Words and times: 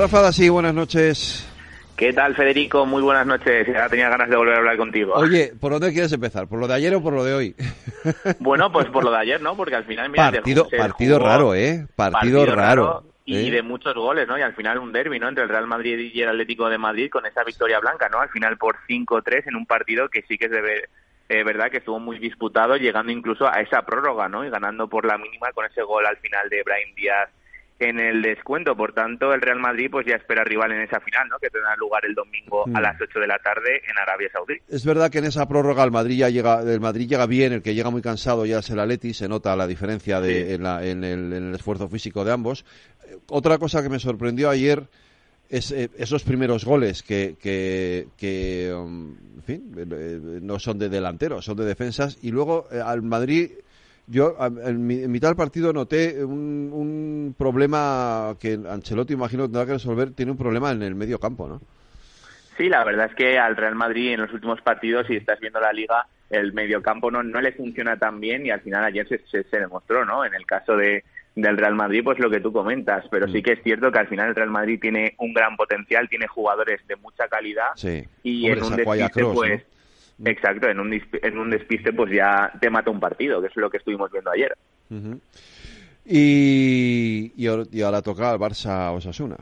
Rafa 0.00 0.32
sí, 0.32 0.48
buenas 0.48 0.72
noches. 0.72 1.46
¿Qué 1.94 2.14
tal, 2.14 2.34
Federico? 2.34 2.86
Muy 2.86 3.02
buenas 3.02 3.26
noches. 3.26 3.66
Ya 3.66 3.86
tenía 3.90 4.08
ganas 4.08 4.30
de 4.30 4.36
volver 4.36 4.54
a 4.54 4.56
hablar 4.56 4.78
contigo. 4.78 5.12
Oye, 5.12 5.52
¿por 5.60 5.72
dónde 5.72 5.92
quieres 5.92 6.10
empezar? 6.10 6.48
¿Por 6.48 6.58
lo 6.58 6.66
de 6.66 6.72
ayer 6.72 6.94
o 6.94 7.02
por 7.02 7.12
lo 7.12 7.22
de 7.22 7.34
hoy? 7.34 7.54
bueno, 8.40 8.72
pues 8.72 8.86
por 8.86 9.04
lo 9.04 9.10
de 9.10 9.18
ayer, 9.18 9.42
¿no? 9.42 9.54
Porque 9.58 9.74
al 9.74 9.84
final... 9.84 10.08
Mira, 10.08 10.32
partido 10.32 10.66
partido 10.70 11.18
raro, 11.18 11.54
¿eh? 11.54 11.86
Partido, 11.94 12.46
raro. 12.46 13.04
y 13.26 13.46
¿eh? 13.46 13.50
de 13.50 13.60
muchos 13.60 13.92
goles, 13.92 14.26
¿no? 14.26 14.38
Y 14.38 14.40
al 14.40 14.54
final 14.54 14.78
un 14.78 14.90
derby, 14.90 15.18
¿no? 15.18 15.28
Entre 15.28 15.44
el 15.44 15.50
Real 15.50 15.66
Madrid 15.66 16.10
y 16.14 16.22
el 16.22 16.30
Atlético 16.30 16.70
de 16.70 16.78
Madrid 16.78 17.10
con 17.10 17.26
esa 17.26 17.44
victoria 17.44 17.78
blanca, 17.78 18.08
¿no? 18.08 18.20
Al 18.20 18.30
final 18.30 18.56
por 18.56 18.76
5-3 18.88 19.48
en 19.48 19.56
un 19.56 19.66
partido 19.66 20.08
que 20.08 20.22
sí 20.22 20.38
que 20.38 20.46
es 20.46 20.50
de 20.50 20.62
ver, 20.62 20.88
eh, 21.28 21.44
verdad 21.44 21.70
que 21.70 21.76
estuvo 21.76 22.00
muy 22.00 22.18
disputado, 22.18 22.78
llegando 22.78 23.12
incluso 23.12 23.46
a 23.46 23.60
esa 23.60 23.82
prórroga, 23.82 24.30
¿no? 24.30 24.46
Y 24.46 24.48
ganando 24.48 24.88
por 24.88 25.04
la 25.04 25.18
mínima 25.18 25.52
con 25.52 25.66
ese 25.66 25.82
gol 25.82 26.06
al 26.06 26.16
final 26.16 26.48
de 26.48 26.62
Brahim 26.62 26.94
Díaz 26.94 27.28
en 27.80 27.98
el 27.98 28.22
descuento. 28.22 28.76
Por 28.76 28.92
tanto, 28.92 29.32
el 29.32 29.40
Real 29.40 29.58
Madrid 29.58 29.88
pues 29.90 30.06
ya 30.06 30.14
espera 30.14 30.44
rival 30.44 30.72
en 30.72 30.82
esa 30.82 31.00
final, 31.00 31.28
¿no? 31.28 31.38
Que 31.38 31.50
tendrá 31.50 31.74
lugar 31.76 32.04
el 32.04 32.14
domingo 32.14 32.64
a 32.72 32.80
las 32.80 33.00
8 33.00 33.18
de 33.18 33.26
la 33.26 33.38
tarde 33.38 33.82
en 33.88 33.98
Arabia 33.98 34.28
Saudí. 34.32 34.54
Es 34.68 34.84
verdad 34.84 35.10
que 35.10 35.18
en 35.18 35.24
esa 35.24 35.48
prórroga 35.48 35.82
el 35.82 35.90
Madrid 35.90 36.18
ya 36.18 36.28
llega, 36.28 36.60
el 36.60 36.80
Madrid 36.80 37.08
llega 37.08 37.26
bien, 37.26 37.52
el 37.52 37.62
que 37.62 37.74
llega 37.74 37.90
muy 37.90 38.02
cansado 38.02 38.46
ya 38.46 38.58
es 38.58 38.70
el 38.70 38.78
Atleti, 38.78 39.14
se 39.14 39.28
nota 39.28 39.56
la 39.56 39.66
diferencia 39.66 40.20
de, 40.20 40.54
en, 40.54 40.62
la, 40.62 40.84
en, 40.84 41.02
el, 41.04 41.32
en, 41.32 41.48
el, 41.48 41.54
esfuerzo 41.54 41.88
físico 41.88 42.24
de 42.24 42.32
ambos. 42.32 42.64
Eh, 43.08 43.16
otra 43.28 43.58
cosa 43.58 43.82
que 43.82 43.88
me 43.88 43.98
sorprendió 43.98 44.50
ayer 44.50 44.88
es 45.50 45.72
eh, 45.72 45.90
esos 45.98 46.22
primeros 46.22 46.64
goles 46.64 47.02
que, 47.02 47.36
que, 47.40 48.08
que 48.16 48.72
um, 48.72 49.16
en 49.36 49.42
fin, 49.42 49.74
eh, 49.76 50.38
no 50.40 50.58
son 50.58 50.78
de 50.78 50.88
delanteros, 50.88 51.44
son 51.44 51.56
de 51.56 51.64
defensas 51.64 52.18
y 52.22 52.30
luego 52.30 52.68
eh, 52.70 52.80
al 52.80 53.02
Madrid 53.02 53.50
yo 54.10 54.36
en, 54.40 54.90
en, 54.90 55.10
mitad 55.12 55.28
del 55.28 55.36
partido 55.36 55.72
noté 55.72 56.24
un, 56.24 56.70
un, 56.72 57.34
problema 57.38 58.34
que 58.40 58.58
Ancelotti 58.68 59.14
imagino 59.14 59.44
tendrá 59.44 59.64
que 59.64 59.74
resolver, 59.74 60.12
tiene 60.12 60.32
un 60.32 60.38
problema 60.38 60.72
en 60.72 60.82
el 60.82 60.94
medio 60.94 61.18
campo, 61.18 61.48
¿no? 61.48 61.60
Sí, 62.56 62.68
la 62.68 62.84
verdad 62.84 63.06
es 63.06 63.14
que 63.14 63.38
al 63.38 63.56
Real 63.56 63.74
Madrid 63.74 64.12
en 64.12 64.20
los 64.20 64.32
últimos 64.32 64.60
partidos, 64.60 65.06
si 65.06 65.16
estás 65.16 65.40
viendo 65.40 65.60
la 65.60 65.72
liga, 65.72 66.06
el 66.28 66.52
mediocampo 66.52 67.10
no, 67.10 67.22
no 67.22 67.40
le 67.40 67.52
funciona 67.52 67.96
tan 67.96 68.20
bien 68.20 68.44
y 68.44 68.50
al 68.50 68.60
final 68.60 68.84
ayer 68.84 69.08
se, 69.08 69.18
se, 69.30 69.44
se 69.44 69.58
demostró, 69.58 70.04
¿no? 70.04 70.24
En 70.24 70.34
el 70.34 70.44
caso 70.44 70.76
de, 70.76 71.04
del 71.34 71.56
Real 71.56 71.74
Madrid, 71.74 72.02
pues 72.04 72.18
lo 72.18 72.30
que 72.30 72.40
tú 72.40 72.52
comentas, 72.52 73.04
pero 73.10 73.28
sí 73.28 73.42
que 73.42 73.52
es 73.52 73.62
cierto 73.62 73.90
que 73.90 73.98
al 73.98 74.08
final 74.08 74.28
el 74.28 74.34
Real 74.34 74.50
Madrid 74.50 74.78
tiene 74.80 75.14
un 75.18 75.32
gran 75.32 75.56
potencial, 75.56 76.08
tiene 76.08 76.26
jugadores 76.26 76.86
de 76.86 76.96
mucha 76.96 77.28
calidad 77.28 77.68
sí. 77.76 78.04
y 78.22 78.50
Hombre, 78.50 78.58
en 78.58 78.64
un 78.64 78.76
despiste, 78.76 79.20
Cross, 79.20 79.34
pues, 79.34 79.62
¿no? 79.62 79.79
Exacto, 80.24 80.68
en 80.68 80.80
un, 80.80 80.92
en 80.92 81.38
un 81.38 81.50
despiste 81.50 81.92
pues 81.92 82.12
ya 82.12 82.52
te 82.60 82.70
mata 82.70 82.90
un 82.90 83.00
partido, 83.00 83.40
que 83.40 83.48
es 83.48 83.56
lo 83.56 83.70
que 83.70 83.78
estuvimos 83.78 84.10
viendo 84.10 84.30
ayer. 84.30 84.56
Uh 84.90 84.94
-huh. 84.94 85.20
y, 86.04 87.32
y, 87.36 87.82
ahora 87.82 88.02
toca 88.02 88.30
al 88.30 88.38
Barça 88.38 88.92
Osasuna. 88.92 89.36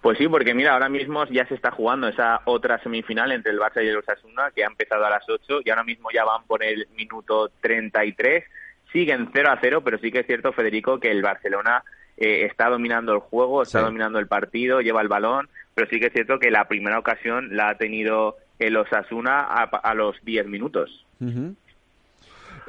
Pues 0.00 0.16
sí, 0.16 0.28
porque 0.28 0.54
mira, 0.54 0.72
ahora 0.72 0.88
mismo 0.88 1.24
ya 1.26 1.46
se 1.46 1.54
está 1.54 1.70
jugando 1.70 2.08
esa 2.08 2.40
otra 2.44 2.80
semifinal 2.82 3.32
entre 3.32 3.52
el 3.52 3.58
Barça 3.58 3.84
y 3.84 3.88
el 3.88 3.96
Osasuna, 3.96 4.50
que 4.54 4.64
ha 4.64 4.68
empezado 4.68 5.04
a 5.04 5.10
las 5.10 5.28
8 5.28 5.60
y 5.64 5.70
ahora 5.70 5.84
mismo 5.84 6.08
ya 6.14 6.24
van 6.24 6.44
por 6.44 6.62
el 6.62 6.86
minuto 6.96 7.50
33 7.60 8.44
siguen 8.92 9.30
0 9.32 9.50
a 9.50 9.58
0, 9.60 9.82
pero 9.84 9.98
sí 9.98 10.10
que 10.10 10.20
es 10.20 10.26
cierto, 10.26 10.52
Federico, 10.52 10.98
que 10.98 11.10
el 11.10 11.22
Barcelona 11.22 11.82
eh, 12.16 12.46
está 12.46 12.68
dominando 12.68 13.12
el 13.12 13.20
juego, 13.20 13.62
está 13.62 13.80
sí. 13.80 13.84
dominando 13.84 14.18
el 14.18 14.26
partido, 14.26 14.80
lleva 14.80 15.02
el 15.02 15.08
balón, 15.08 15.48
pero 15.74 15.88
sí 15.90 16.00
que 16.00 16.06
es 16.06 16.12
cierto 16.12 16.38
que 16.38 16.50
la 16.50 16.66
primera 16.68 16.98
ocasión 16.98 17.56
la 17.56 17.70
ha 17.70 17.78
tenido 17.78 18.36
el 18.58 18.76
Osasuna 18.76 19.40
a, 19.40 19.64
a 19.64 19.94
los 19.94 20.16
10 20.24 20.46
minutos. 20.46 21.04
Uh 21.20 21.26
-huh. 21.26 21.54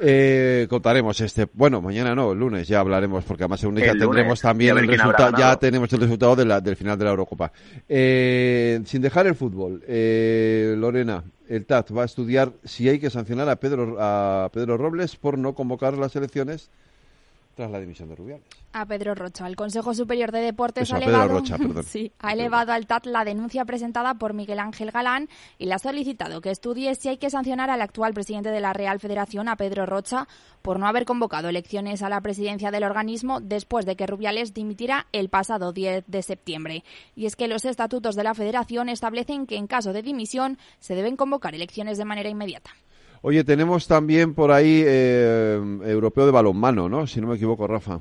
Eh, 0.02 0.66
contaremos 0.70 1.20
este, 1.20 1.46
bueno, 1.52 1.82
mañana 1.82 2.14
no, 2.14 2.32
el 2.32 2.38
lunes 2.38 2.66
ya 2.66 2.80
hablaremos, 2.80 3.22
porque 3.24 3.42
además 3.42 3.62
el 3.62 3.68
lunes 3.68 3.84
ya 3.84 3.92
tendremos 3.92 4.16
lunes, 4.16 4.40
también 4.40 4.78
el 4.78 4.88
resultado, 4.88 5.36
ya 5.36 5.56
tenemos 5.56 5.92
el 5.92 6.00
resultado 6.00 6.36
de 6.36 6.46
la, 6.46 6.60
del 6.62 6.76
final 6.76 6.98
de 6.98 7.04
la 7.04 7.10
Eurocopa. 7.10 7.52
Eh, 7.86 8.80
sin 8.86 9.02
dejar 9.02 9.26
el 9.26 9.34
fútbol, 9.34 9.82
eh, 9.86 10.74
Lorena, 10.78 11.22
el 11.48 11.66
TAT 11.66 11.94
va 11.94 12.02
a 12.02 12.06
estudiar 12.06 12.52
si 12.64 12.88
hay 12.88 12.98
que 12.98 13.10
sancionar 13.10 13.50
a 13.50 13.56
Pedro, 13.56 13.96
a 14.00 14.48
Pedro 14.50 14.78
Robles 14.78 15.16
por 15.16 15.36
no 15.36 15.54
convocar 15.54 15.98
las 15.98 16.16
elecciones 16.16 16.70
tras 17.54 17.70
la 17.70 17.80
dimisión 17.80 18.08
de 18.08 18.16
Rubiales. 18.16 18.46
A 18.72 18.86
Pedro 18.86 19.14
Rocha. 19.14 19.46
El 19.46 19.56
Consejo 19.56 19.94
Superior 19.94 20.30
de 20.32 20.40
Deportes 20.40 20.84
Eso, 20.84 20.94
ha, 20.94 20.98
elevado, 20.98 21.28
Rocha, 21.28 21.56
sí, 21.84 22.12
ha 22.18 22.32
elevado 22.32 22.72
al 22.72 22.86
TAT 22.86 23.06
la 23.06 23.24
denuncia 23.24 23.64
presentada 23.64 24.14
por 24.14 24.34
Miguel 24.34 24.60
Ángel 24.60 24.90
Galán 24.90 25.28
y 25.58 25.66
le 25.66 25.74
ha 25.74 25.78
solicitado 25.78 26.40
que 26.40 26.50
estudie 26.50 26.94
si 26.94 27.08
hay 27.08 27.16
que 27.18 27.30
sancionar 27.30 27.70
al 27.70 27.82
actual 27.82 28.14
presidente 28.14 28.50
de 28.50 28.60
la 28.60 28.72
Real 28.72 29.00
Federación, 29.00 29.48
a 29.48 29.56
Pedro 29.56 29.86
Rocha, 29.86 30.28
por 30.62 30.78
no 30.78 30.86
haber 30.86 31.04
convocado 31.04 31.48
elecciones 31.48 32.02
a 32.02 32.08
la 32.08 32.20
presidencia 32.20 32.70
del 32.70 32.84
organismo 32.84 33.40
después 33.40 33.86
de 33.86 33.96
que 33.96 34.06
Rubiales 34.06 34.54
dimitiera 34.54 35.06
el 35.12 35.28
pasado 35.28 35.72
10 35.72 36.04
de 36.06 36.22
septiembre. 36.22 36.84
Y 37.14 37.26
es 37.26 37.36
que 37.36 37.48
los 37.48 37.64
estatutos 37.64 38.14
de 38.14 38.24
la 38.24 38.34
Federación 38.34 38.88
establecen 38.88 39.46
que 39.46 39.56
en 39.56 39.66
caso 39.66 39.92
de 39.92 40.02
dimisión 40.02 40.58
se 40.78 40.94
deben 40.94 41.16
convocar 41.16 41.54
elecciones 41.54 41.98
de 41.98 42.04
manera 42.04 42.28
inmediata. 42.28 42.70
Oye, 43.22 43.44
tenemos 43.44 43.86
también 43.86 44.34
por 44.34 44.50
ahí 44.50 44.82
eh, 44.86 45.60
europeo 45.84 46.26
de 46.26 46.32
balonmano, 46.32 46.88
¿no? 46.88 47.06
Si 47.06 47.20
no 47.20 47.28
me 47.28 47.36
equivoco, 47.36 47.66
Rafa. 47.66 48.00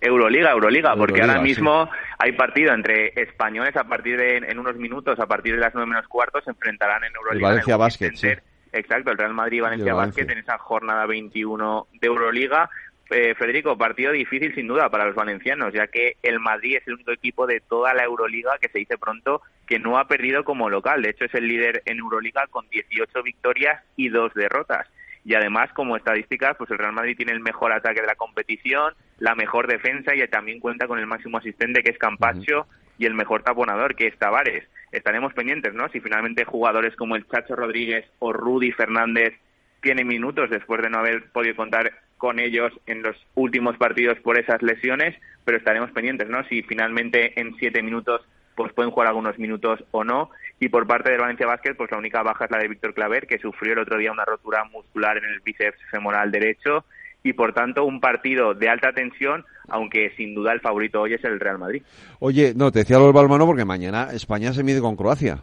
Euroliga, 0.00 0.50
Euroliga, 0.50 0.94
porque 0.96 1.22
ahora 1.22 1.40
mismo 1.40 1.86
sí. 1.86 1.90
hay 2.18 2.32
partido 2.32 2.74
entre 2.74 3.12
españoles 3.16 3.74
a 3.74 3.84
partir 3.84 4.18
de 4.18 4.36
en 4.36 4.58
unos 4.58 4.76
minutos, 4.76 5.18
a 5.18 5.26
partir 5.26 5.54
de 5.54 5.60
las 5.60 5.74
nueve 5.74 5.88
menos 5.88 6.06
cuarto, 6.08 6.42
se 6.42 6.50
enfrentarán 6.50 7.04
en 7.04 7.14
Euroliga. 7.16 7.48
El 7.48 7.52
Valencia 7.52 7.74
en 7.74 7.80
Basket, 7.80 8.14
sí. 8.14 8.28
Exacto, 8.72 9.12
el 9.12 9.18
Real 9.18 9.32
Madrid 9.32 9.58
y 9.58 9.60
Valencia 9.60 9.94
Basket 9.94 10.30
en 10.30 10.38
esa 10.38 10.58
jornada 10.58 11.06
21 11.06 11.86
de 11.92 12.06
Euroliga. 12.06 12.68
Eh, 13.10 13.34
Federico, 13.34 13.76
partido 13.76 14.12
difícil 14.12 14.54
sin 14.54 14.66
duda 14.66 14.88
para 14.88 15.04
los 15.04 15.14
valencianos, 15.14 15.74
ya 15.74 15.88
que 15.88 16.16
el 16.22 16.40
Madrid 16.40 16.76
es 16.76 16.86
el 16.86 16.94
único 16.94 17.12
equipo 17.12 17.46
de 17.46 17.60
toda 17.60 17.92
la 17.92 18.04
Euroliga 18.04 18.52
que 18.60 18.68
se 18.68 18.78
dice 18.78 18.96
pronto 18.96 19.42
que 19.66 19.78
no 19.78 19.98
ha 19.98 20.08
perdido 20.08 20.44
como 20.44 20.70
local. 20.70 21.02
De 21.02 21.10
hecho, 21.10 21.26
es 21.26 21.34
el 21.34 21.46
líder 21.46 21.82
en 21.84 21.98
Euroliga 21.98 22.46
con 22.48 22.68
18 22.70 23.22
victorias 23.22 23.82
y 23.96 24.08
dos 24.08 24.32
derrotas. 24.34 24.88
Y 25.24 25.34
además, 25.34 25.70
como 25.72 25.96
estadísticas, 25.96 26.56
pues 26.56 26.70
el 26.70 26.78
Real 26.78 26.92
Madrid 26.92 27.16
tiene 27.16 27.32
el 27.32 27.40
mejor 27.40 27.72
ataque 27.72 28.00
de 28.00 28.06
la 28.06 28.14
competición, 28.14 28.94
la 29.18 29.34
mejor 29.34 29.66
defensa 29.66 30.14
y 30.14 30.26
también 30.28 30.60
cuenta 30.60 30.86
con 30.86 30.98
el 30.98 31.06
máximo 31.06 31.38
asistente 31.38 31.82
que 31.82 31.90
es 31.90 31.98
Campacho 31.98 32.60
uh 32.60 32.64
-huh. 32.64 32.94
y 32.98 33.06
el 33.06 33.14
mejor 33.14 33.42
taponador 33.42 33.96
que 33.96 34.06
es 34.06 34.18
Tavares. 34.18 34.64
Estaremos 34.92 35.32
pendientes, 35.32 35.72
¿no? 35.74 35.88
Si 35.88 36.00
finalmente 36.00 36.44
jugadores 36.44 36.94
como 36.96 37.16
el 37.16 37.26
Chacho 37.26 37.56
Rodríguez 37.56 38.04
o 38.18 38.32
Rudy 38.32 38.72
Fernández 38.72 39.34
tienen 39.80 40.06
minutos 40.06 40.50
después 40.50 40.82
de 40.82 40.90
no 40.90 40.98
haber 40.98 41.30
podido 41.30 41.56
contar 41.56 41.92
con 42.24 42.38
ellos 42.38 42.72
en 42.86 43.02
los 43.02 43.16
últimos 43.34 43.76
partidos 43.76 44.18
por 44.20 44.38
esas 44.38 44.62
lesiones, 44.62 45.14
pero 45.44 45.58
estaremos 45.58 45.90
pendientes, 45.90 46.26
¿no? 46.30 46.42
Si 46.44 46.62
finalmente 46.62 47.38
en 47.38 47.54
siete 47.56 47.82
minutos 47.82 48.22
pues 48.54 48.72
pueden 48.72 48.92
jugar 48.92 49.08
algunos 49.08 49.38
minutos 49.38 49.84
o 49.90 50.04
no. 50.04 50.30
Y 50.58 50.70
por 50.70 50.86
parte 50.86 51.10
del 51.10 51.20
Valencia 51.20 51.46
Basket, 51.46 51.74
pues 51.74 51.90
la 51.90 51.98
única 51.98 52.22
baja 52.22 52.46
es 52.46 52.50
la 52.50 52.58
de 52.58 52.68
Víctor 52.68 52.94
Claver, 52.94 53.26
que 53.26 53.38
sufrió 53.38 53.74
el 53.74 53.80
otro 53.80 53.98
día 53.98 54.10
una 54.10 54.24
rotura 54.24 54.64
muscular 54.64 55.18
en 55.18 55.24
el 55.24 55.40
bíceps 55.40 55.78
femoral 55.90 56.30
derecho. 56.30 56.86
Y 57.22 57.34
por 57.34 57.52
tanto, 57.52 57.84
un 57.84 58.00
partido 58.00 58.54
de 58.54 58.70
alta 58.70 58.92
tensión, 58.92 59.44
aunque 59.68 60.12
sin 60.16 60.34
duda 60.34 60.52
el 60.52 60.60
favorito 60.60 61.02
hoy 61.02 61.12
es 61.12 61.24
el 61.24 61.40
Real 61.40 61.58
Madrid. 61.58 61.82
Oye, 62.20 62.54
no, 62.56 62.72
te 62.72 62.78
decía 62.78 62.98
lo 62.98 63.04
del 63.04 63.12
balmano 63.12 63.44
porque 63.44 63.66
mañana 63.66 64.08
España 64.12 64.54
se 64.54 64.62
mide 64.62 64.80
con 64.80 64.96
Croacia. 64.96 65.42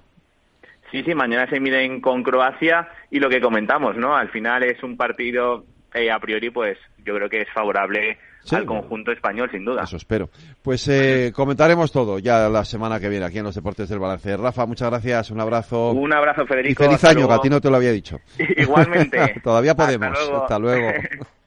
Sí, 0.92 1.04
sí, 1.04 1.16
mañana 1.16 1.50
se 1.50 1.62
miden 1.62 2.02
con 2.02 2.22
Croacia 2.22 2.90
y 3.10 3.20
lo 3.20 3.30
que 3.30 3.40
comentamos, 3.40 3.96
¿no? 3.96 4.14
Al 4.16 4.30
final 4.30 4.64
es 4.64 4.84
un 4.84 4.98
partido, 4.98 5.64
eh, 5.94 6.12
a 6.12 6.20
priori, 6.20 6.50
pues 6.50 6.78
yo 7.06 7.16
creo 7.16 7.30
que 7.30 7.42
es 7.42 7.50
favorable 7.54 8.18
sí, 8.44 8.56
al 8.56 8.66
conjunto 8.66 9.12
español, 9.12 9.50
sin 9.52 9.66
duda. 9.66 9.84
Eso 9.84 9.98
espero. 9.98 10.30
Pues 10.62 10.88
eh, 10.88 11.32
comentaremos 11.34 11.92
todo 11.92 12.20
ya 12.20 12.50
la 12.50 12.66
semana 12.66 13.00
que 13.00 13.10
viene 13.10 13.26
aquí 13.26 13.40
en 13.40 13.46
los 13.46 13.56
Deportes 13.56 13.90
del 13.90 14.00
Balance. 14.00 14.38
Rafa, 14.38 14.66
muchas 14.66 14.90
gracias, 14.90 15.32
un 15.32 15.40
abrazo. 15.40 15.92
Un 15.92 16.14
abrazo, 16.14 16.46
Federico. 16.46 16.84
Y 16.84 16.88
feliz 16.88 17.04
año, 17.04 17.28
que 17.28 17.34
a 17.34 17.40
ti 17.40 17.50
no 17.50 17.62
te 17.62 17.70
lo 17.70 17.76
había 17.76 17.92
dicho. 17.92 18.20
Igualmente. 18.58 19.40
Todavía 19.44 19.76
podemos. 19.76 20.10
Hasta 20.10 20.26
luego. 20.26 20.44
Hasta 20.44 20.60
luego. 20.60 20.92